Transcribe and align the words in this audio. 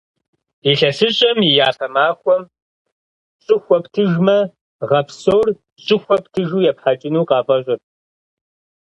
ИлъэсыщӀэм 0.69 1.39
и 1.49 1.51
япэ 1.67 1.87
махуэм 1.93 2.43
щӀыхуэ 3.43 3.77
птыжмэ, 3.83 4.39
гъэ 4.89 5.01
псор 5.07 5.47
щӀыхуэ 5.83 6.17
птыжу 6.23 6.65
епхьэкӀыну 6.71 7.27
къафӀэщӏырт. 7.29 7.83